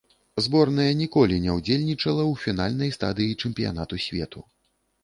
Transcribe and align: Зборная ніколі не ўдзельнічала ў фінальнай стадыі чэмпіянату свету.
Зборная 0.45 0.87
ніколі 1.01 1.37
не 1.43 1.51
ўдзельнічала 1.59 2.23
ў 2.31 2.45
фінальнай 2.47 2.89
стадыі 2.99 3.39
чэмпіянату 3.41 4.05
свету. 4.09 4.39